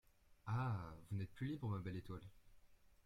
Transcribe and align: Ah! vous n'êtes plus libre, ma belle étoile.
Ah! 0.47 0.95
vous 1.11 1.17
n'êtes 1.17 1.31
plus 1.35 1.45
libre, 1.45 1.69
ma 1.69 1.77
belle 1.77 1.97
étoile. 1.97 2.27